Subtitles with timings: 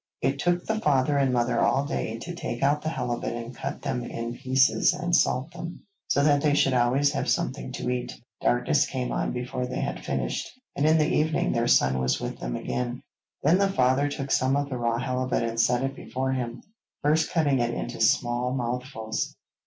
[0.19, 3.83] It took the father and mother all day to take out the halibut and cut
[3.83, 8.11] them in pieces and salt them, so that they should always have something to eat.
[8.41, 12.39] Darkness came on before they had finished, and in the evening their son was with
[12.39, 13.03] them again.
[13.43, 16.63] Then the father took some of the raw halibut and set it before him,
[17.03, 19.35] first cutting it into small mouthfuls.